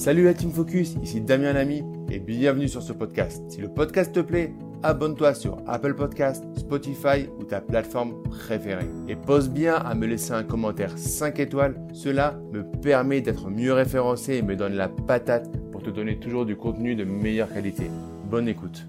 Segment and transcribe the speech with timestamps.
[0.00, 3.42] Salut la Team Focus, ici Damien Lamy et bienvenue sur ce podcast.
[3.50, 8.88] Si le podcast te plaît, abonne-toi sur Apple Podcast, Spotify ou ta plateforme préférée.
[9.08, 13.74] Et pose bien à me laisser un commentaire 5 étoiles, cela me permet d'être mieux
[13.74, 17.90] référencé et me donne la patate pour te donner toujours du contenu de meilleure qualité.
[18.24, 18.86] Bonne écoute.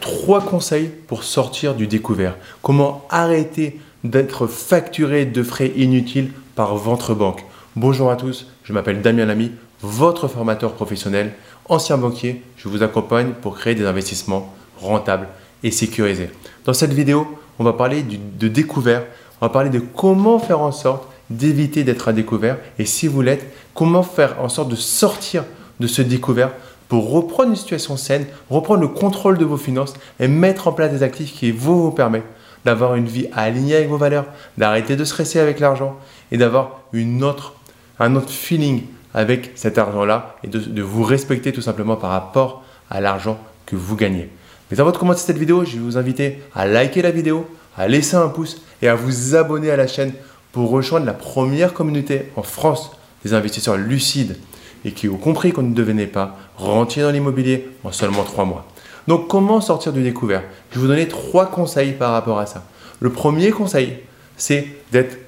[0.00, 2.36] Trois conseils pour sortir du découvert.
[2.62, 7.44] Comment arrêter d'être facturé de frais inutiles par votre banque.
[7.76, 9.52] Bonjour à tous, je m'appelle Damien Lamy,
[9.82, 11.32] votre formateur professionnel,
[11.68, 12.42] ancien banquier.
[12.56, 15.28] Je vous accompagne pour créer des investissements rentables
[15.62, 16.30] et sécurisés.
[16.64, 19.04] Dans cette vidéo, on va parler de découvert.
[19.40, 23.20] On va parler de comment faire en sorte d'éviter d'être à découvert et si vous
[23.20, 25.44] l'êtes, comment faire en sorte de sortir
[25.78, 26.52] de ce découvert
[26.88, 30.90] pour reprendre une situation saine, reprendre le contrôle de vos finances et mettre en place
[30.90, 32.26] des actifs qui vous permettre
[32.64, 34.24] d'avoir une vie alignée avec vos valeurs,
[34.56, 35.96] d'arrêter de stresser avec l'argent
[36.32, 38.82] et d'avoir un autre feeling
[39.18, 43.96] avec cet argent-là et de, vous respecter tout simplement par rapport à l'argent que vous
[43.96, 44.28] gagnez.
[44.70, 47.44] Mais avant de commencer cette vidéo, je vais vous inviter à liker la vidéo,
[47.76, 50.12] à laisser un pouce et à vous abonner à la chaîne
[50.52, 52.92] pour rejoindre la première communauté en France
[53.24, 54.36] des investisseurs lucides
[54.84, 58.68] et qui ont compris qu'on ne devenait pas rentier dans l'immobilier en seulement trois mois.
[59.08, 60.44] Donc comment sortir du découvert?
[60.70, 62.62] Je vais vous donner trois conseils par rapport à ça.
[63.00, 63.98] Le premier conseil,
[64.36, 65.18] c'est d'être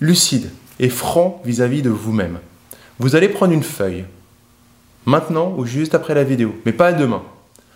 [0.00, 2.40] lucide et franc vis-à-vis de vous-même.
[3.02, 4.04] Vous allez prendre une feuille,
[5.06, 7.24] maintenant ou juste après la vidéo, mais pas demain.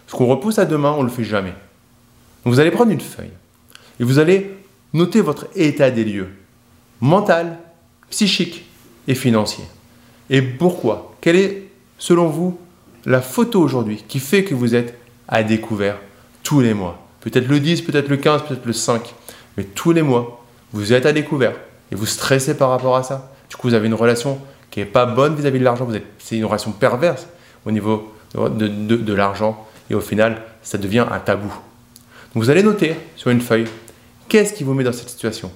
[0.07, 1.53] Ce qu'on repousse à demain, on ne le fait jamais.
[2.45, 3.33] vous allez prendre une feuille
[3.99, 4.57] et vous allez
[4.93, 6.29] noter votre état des lieux,
[7.01, 7.59] mental,
[8.09, 8.67] psychique
[9.09, 9.65] et financier.
[10.31, 11.17] Et pourquoi?
[11.21, 12.57] Quelle est, selon vous,
[13.05, 15.99] la photo aujourd'hui qui fait que vous êtes à découvert
[16.45, 17.05] tous les mois?
[17.21, 19.13] Peut-être le 10, peut-être le 15, peut-être le 5,
[19.57, 21.57] mais tous les mois, vous êtes à découvert
[21.91, 23.33] et vous stressez par rapport à ça.
[23.51, 24.39] Du coup, vous avez une relation
[24.77, 25.89] qui n'est pas bonne vis-à-vis de l'argent.
[26.19, 27.27] C'est une relation perverse
[27.65, 29.67] au niveau de, de, l'argent.
[29.89, 31.47] Et au final, ça devient un tabou.
[31.47, 33.65] Donc, vous allez noter sur une feuille
[34.29, 35.51] qu'est-ce qui vous met dans cette situation?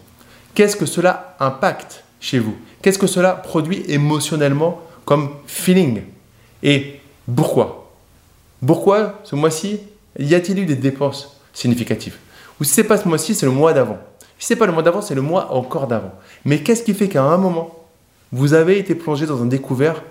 [0.54, 2.56] Qu'est-ce que cela impacte chez vous?
[2.80, 6.00] Qu'est-ce que cela produit émotionnellement comme feeling?
[6.62, 6.98] Et
[7.36, 7.92] pourquoi?
[8.66, 9.80] Pourquoi ce mois-ci,
[10.18, 12.16] y a-t-il eu des dépenses significatives?
[12.58, 13.98] Ou si ce n'est pas ce mois-ci, c'est le mois d'avant.
[14.38, 16.14] Si ce n'est pas le mois d'avant, c'est le mois encore d'avant.
[16.46, 17.79] Mais qu'est-ce qui fait qu'à un moment,
[18.32, 20.02] vous avez été plongé dans un découvert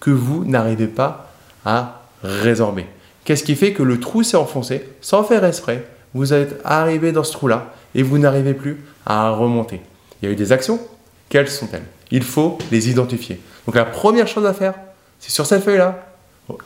[0.00, 1.32] que vous n'arrivez pas
[1.64, 2.86] à résorber
[3.24, 7.22] Qu'est-ce qui fait que le trou s'est enfoncé sans faire exprès Vous êtes arrivé dans
[7.24, 9.80] ce trou-là et vous n'arrivez plus à remonter.
[10.20, 10.80] Il y a eu des actions.
[11.28, 11.84] Quelles sont-elles?
[12.10, 13.40] Il faut les identifier.
[13.66, 14.74] Donc la première chose à faire,
[15.20, 16.04] c'est sur cette feuille-là,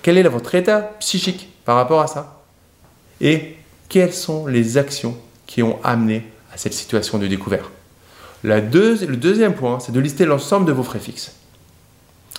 [0.02, 2.42] quel est votre état psychique par rapport à ça?
[3.20, 3.56] Et
[3.88, 5.16] quelles sont les actions
[5.46, 7.70] qui ont amené cette situation de découvert?
[8.42, 11.32] Le deuxième point, c'est de lister l'ensemble de vos frais fixes.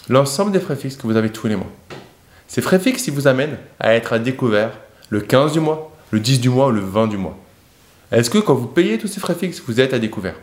[0.09, 1.71] L'ensemble des frais fixes que vous avez tous les mois.
[2.47, 4.71] Ces frais fixes, ils vous amènent à être à découvert
[5.09, 7.37] le 15 du mois, le 10 du mois ou le 20 du mois.
[8.11, 10.35] Est-ce que quand vous payez tous ces frais fixes, vous êtes à découvert?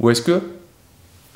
[0.00, 0.42] Ou est-ce que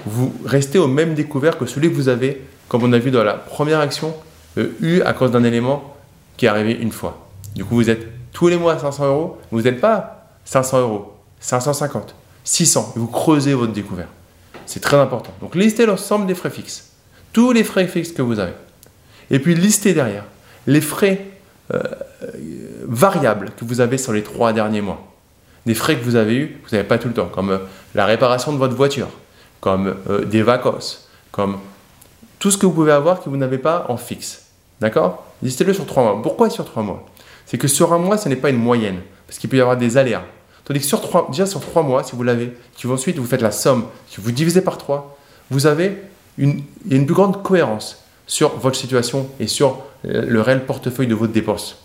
[0.05, 3.25] vous restez au même découvert que celui que vous avez, comme on a vu dans
[3.25, 4.15] la première action,
[4.59, 5.97] euh, eu à cause d'un élément
[6.37, 7.27] qui est arrivé une fois?
[7.55, 11.15] Du coup, vous êtes tous les mois à 500 euros, vous n'êtes pas 500 euros,
[11.41, 12.15] 550,
[12.45, 14.09] 600, et vous creusez votre découvert.
[14.67, 15.33] C'est très important.
[15.41, 16.91] Donc listez l'ensemble des frais fixes,
[17.33, 18.53] tous les frais fixes que vous avez.
[19.31, 20.25] Et puis listez derrière
[20.67, 21.27] les frais
[21.73, 21.81] euh,
[22.87, 25.13] variables que vous avez sur les trois derniers mois.
[25.67, 27.59] Des frais que vous avez eus, vous n'avez pas tout le temps, comme euh,
[27.95, 29.09] la réparation de votre voiture,
[29.61, 31.59] comme euh, des vacances, comme
[32.39, 34.43] tout ce que vous pouvez avoir que vous n'avez pas en fixe.
[34.81, 35.25] D'accord?
[35.43, 36.23] Listez-le sur trois mois.
[36.23, 37.07] Pourquoi sur trois mois?
[37.47, 39.79] C'est que sur un mois, ce n'est pas une moyenne, parce qu'il peut y avoir
[39.79, 40.25] des aléas.
[40.65, 43.43] Tandis que sur 3, déjà sur 3 mois, si vous l'avez, qui ensuite vous faites
[43.43, 45.19] la somme, si vous divisez par 3,
[45.51, 46.03] vous avez
[46.39, 51.77] une, plus grande cohérence sur votre situation et sur le réel portefeuille de votre dépense.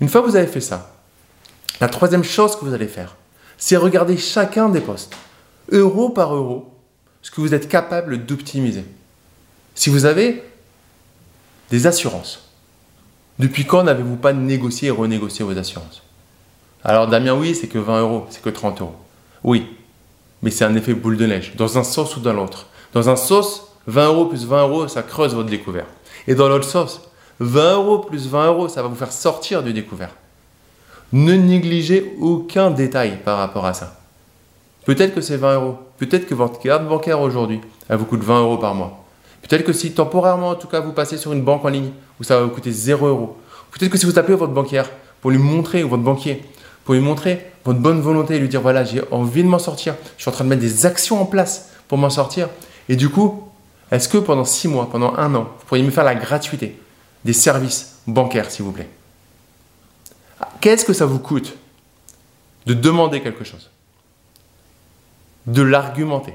[0.00, 0.94] Une fois que vous avez fait ça,
[1.80, 3.16] la troisième chose que vous allez faire,
[3.56, 5.14] c'est regarder chacun des postes,
[5.70, 6.74] euro par euro,
[7.22, 8.84] ce que vous êtes capable d'optimiser.
[9.74, 10.42] Si vous avez
[11.70, 12.50] des assurances,
[13.38, 16.02] depuis quand n'avez-vous pas négocié et renégocié vos assurances?
[16.84, 18.94] Alors Damien, oui, c'est que 20 euros, c'est que 30 euros.
[19.42, 19.66] Oui,
[20.42, 22.66] mais c'est un effet boule de neige, dans un sens ou dans l'autre.
[22.92, 25.86] Dans un sens, 20 euros plus 20 euros, ça creuse votre découvert.
[26.26, 27.00] Et dans l'autre sens,
[27.40, 30.10] 20 euros plus 20 euros, ça va vous faire sortir du découvert.
[31.12, 34.00] Ne négligez aucun détail par rapport à ça.
[34.84, 35.78] Peut-être que c'est 20 euros.
[35.98, 39.04] Peut-être que votre carte bancaire aujourd'hui, elle vous coûte 20 euros par mois.
[39.42, 41.90] Peut-être que si temporairement, en tout cas, vous passez sur une banque en ligne
[42.20, 43.36] où ça va vous coûter 0 euros.
[43.70, 44.90] Peut-être que si vous appelez votre banquière
[45.20, 46.42] pour lui montrer, ou votre banquier,
[46.84, 49.94] pour lui montrer votre bonne volonté et lui dire voilà, j'ai envie de m'en sortir,
[50.16, 52.48] je suis en train de mettre des actions en place pour m'en sortir.
[52.88, 53.48] Et du coup,
[53.90, 56.78] Est-ce que pendant six mois, pendant un an, vous pourriez me faire la gratuité
[57.24, 58.88] des services bancaires, s'il vous plaît?
[60.60, 61.56] Qu'est-ce que ça vous coûte
[62.66, 63.70] de demander quelque chose?
[65.46, 66.34] De l'argumenter.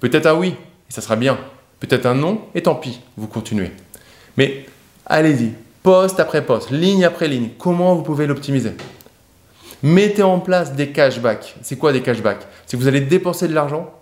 [0.00, 1.38] Peut-être un oui, et ça sera bien.
[1.78, 3.70] Peut-être un non, et tant pis, vous continuez.
[4.36, 4.66] Mais
[5.06, 5.52] allez-y,
[5.82, 8.72] poste après poste, ligne après ligne, comment vous pouvez l'optimiser?
[9.82, 11.56] Mettez en place des cashbacks.
[11.62, 12.46] C'est quoi des cashbacks?
[12.66, 13.92] C'est que vous allez dépenser de l'argent,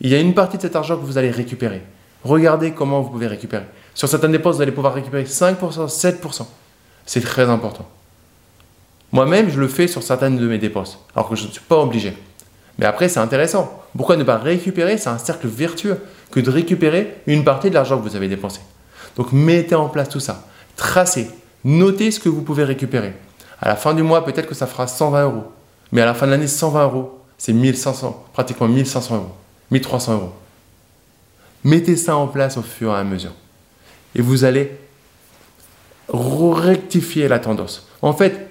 [0.00, 1.82] il y a une partie de cet argent que vous allez récupérer.
[2.24, 3.64] Regardez comment vous pouvez récupérer.
[3.94, 5.56] Sur certaines dépenses, vous allez pouvoir récupérer 5%,
[5.88, 6.46] 7%.
[7.04, 7.88] C'est très important.
[9.12, 11.78] Moi-même, je le fais sur certaines de mes dépenses, alors que je ne suis pas
[11.78, 12.14] obligé.
[12.78, 13.82] Mais après, c'est intéressant.
[13.96, 14.98] Pourquoi ne pas récupérer?
[14.98, 15.98] C'est un cercle vertueux
[16.30, 18.60] que de récupérer une partie de l'argent que vous avez dépensé.
[19.16, 20.46] Donc, mettez en place tout ça.
[20.76, 21.30] Tracez.
[21.64, 23.14] Notez ce que vous pouvez récupérer.
[23.60, 25.44] À la fin du mois, peut-être que ça fera 120 euros.
[25.92, 29.32] Mais à la fin de l'année, 120 euros, c'est 1500, pratiquement 1500 euros,
[29.70, 30.32] 1300 euros.
[31.64, 33.32] Mettez ça en place au fur et à mesure.
[34.14, 34.76] Et vous allez
[36.08, 37.86] rectifier la tendance.
[38.02, 38.48] En fait,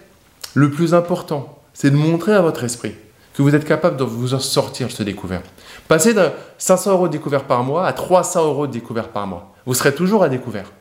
[0.54, 2.95] le plus important, c'est de montrer à votre esprit
[3.33, 5.44] que vous êtes capable de vous en sortir de ce découvert.
[5.88, 9.54] Passer de 500 euros de découvert par mois à 300 euros de découvert par mois.
[9.65, 10.71] Vous serez toujours à découvert.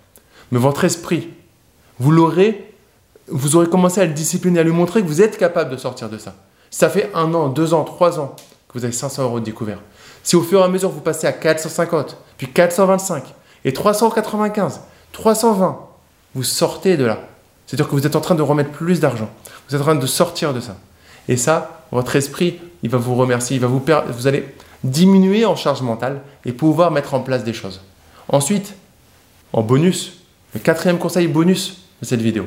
[0.50, 1.28] Mais votre esprit,
[1.99, 2.75] vous l'aurez,
[3.28, 6.08] vous aurez commencé à le discipliner, à lui montrer que vous êtes capable de sortir
[6.08, 6.34] de ça.
[6.70, 8.37] Ça fait un an, deux ans, trois ans
[8.69, 9.78] que vous avez 500 euros de découvert.
[10.23, 13.25] Si au fur et à mesure vous passez à 450, puis 425
[13.64, 14.81] et 395,
[15.12, 15.78] 320,
[16.34, 17.20] vous sortez de là.
[17.67, 19.28] C'est-à-dire que vous êtes en train de remettre plus d'argent.
[19.69, 20.76] Vous êtes en train de sortir de ça.
[21.28, 24.46] Et ça, votre esprit, il va vous remercier, il va vous, vous allez
[24.84, 27.81] diminuer en charge mentale et pouvoir mettre en place des choses.
[28.28, 28.75] Ensuite,
[29.52, 30.20] en bonus,
[30.55, 32.46] le quatrième conseil bonus de cette vidéo,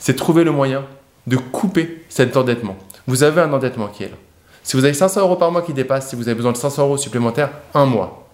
[0.00, 0.84] c'est trouver le moyen
[1.28, 2.76] de couper cet endettement.
[3.06, 4.16] Vous avez un endettement qui est là.
[4.64, 6.82] Si vous avez 500 euros par mois qui dépassent, si vous avez besoin de 500
[6.82, 8.28] euros supplémentaires, un mois.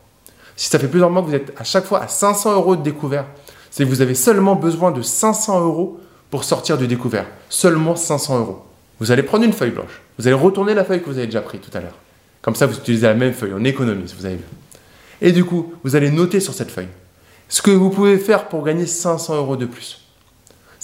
[0.57, 2.83] Si ça fait plusieurs mois que vous êtes à chaque fois à 500 euros de
[2.83, 3.27] découvert,
[3.71, 7.27] c'est que vous avez seulement besoin de 500 euros pour sortir du découvert.
[7.51, 8.63] Seulement 500 euros.
[8.99, 10.01] Vous allez prendre une feuille blanche.
[10.19, 11.99] Vous allez retourner la feuille que vous avez déjà prise tout à l'heure.
[12.41, 13.53] Comme ça, vous utilisez la même feuille.
[13.55, 14.45] On économise, vous avez vu.
[15.21, 16.89] Et du coup, vous allez noter sur cette feuille
[17.49, 20.06] ce que vous pouvez faire pour gagner 500 euros de plus.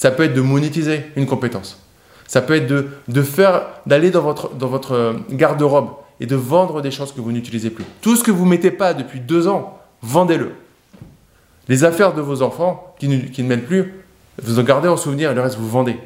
[0.02, 1.78] Ça peut être de monétiser une compétence.
[2.26, 6.82] Ça peut être de, faire, d'aller dans votre, dans votre euh, garde-robe et de vendre
[6.82, 7.84] des choses que vous n'utilisez plus.
[8.00, 10.50] Tout ce que vous ne mettez pas depuis deux ans, vendez-le.
[11.68, 13.94] Les affaires de vos enfants qui ne, qui ne mènent plus,
[14.42, 15.96] vous en gardez en souvenir et le reste vous vendez.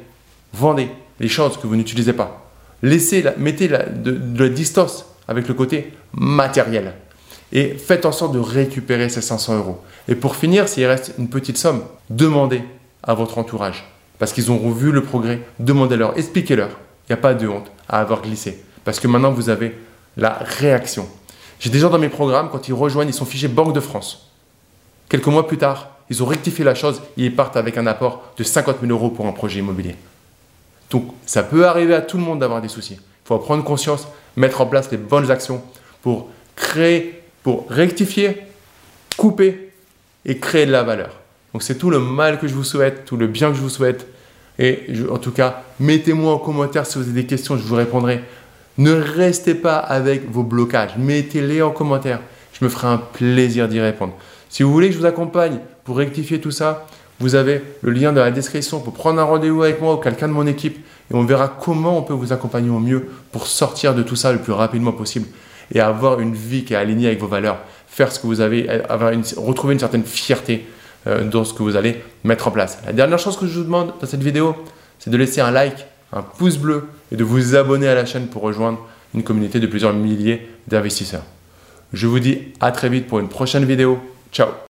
[0.53, 2.51] Vendez les choses que vous n'utilisez pas.
[2.83, 6.93] Laissez, la, mettez la, de, la distance avec le côté matériel.
[7.51, 9.81] Et faites en sorte de récupérer ces 500 euros.
[10.07, 12.61] Et pour finir, s'il reste une petite somme, demandez
[13.07, 13.85] à votre entourage
[14.19, 16.69] parce qu'ils auront vu le progrès, demandez-leur, expliquez-leur.
[16.69, 18.63] Il n'y a pas de honte à avoir glissé.
[18.83, 19.77] Parce que maintenant, vous avez
[20.15, 21.07] la réaction.
[21.59, 24.31] J'ai des gens dans mes programmes, quand ils rejoignent, ils sont fichés Banque de France.
[25.09, 28.43] Quelques mois plus tard, ils ont rectifié la chose ils partent avec un apport de
[28.43, 29.95] 50 000 euros pour un projet immobilier.
[30.89, 32.95] Donc, ça peut arriver à tout le monde d'avoir des soucis.
[32.95, 35.61] Il faut en prendre conscience, mettre en place les bonnes actions
[36.01, 38.37] pour créer, pour rectifier,
[39.17, 39.71] couper
[40.25, 41.11] et créer de la valeur.
[41.53, 43.69] Donc c'est tout le mal que je vous souhaite, tout le bien que je vous
[43.69, 44.07] souhaite.
[44.59, 48.21] Et en tout cas, mettez-moi en commentaire si vous avez des questions, je vous répondrai.
[48.77, 52.19] Ne restez pas avec vos blocages, mettez-les en commentaire.
[52.53, 54.13] Je me ferai un plaisir d'y répondre.
[54.49, 56.87] Si vous voulez que je vous accompagne pour rectifier tout ça,
[57.19, 60.27] vous avez le lien dans la description pour prendre un rendez-vous avec moi ou quelqu'un
[60.27, 60.77] de mon équipe
[61.11, 64.31] et on verra comment on peut vous accompagner au mieux pour sortir de tout ça
[64.31, 65.27] le plus rapidement possible
[65.73, 68.67] et avoir une vie qui est alignée avec vos valeurs, faire ce que vous avez,
[69.37, 70.67] retrouver une certaine fierté
[71.07, 72.79] euh, dans ce que vous allez mettre en place.
[72.85, 74.55] La dernière chose que je vous demande dans cette vidéo,
[74.99, 78.27] c'est de laisser un like, un pouce bleu et de vous abonner à la chaîne
[78.27, 78.79] pour rejoindre
[79.13, 81.23] une communauté de plusieurs milliers d'investisseurs.
[81.93, 83.99] Je vous dis à très vite pour une prochaine vidéo.
[84.31, 84.49] Ciao